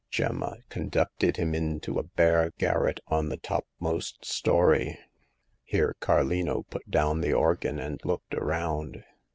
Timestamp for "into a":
1.53-2.03